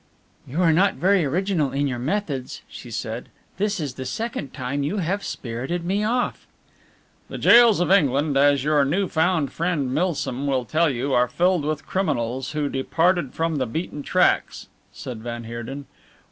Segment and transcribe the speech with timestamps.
[0.47, 4.81] "You are not very original in your methods," she said, "this is the second time
[4.81, 6.47] you have spirited me off."
[7.29, 11.65] "The gaols of England, as your new found friend Milsom will tell you, are filled
[11.65, 15.85] with criminals who departed from the beaten tracks," said van Heerden.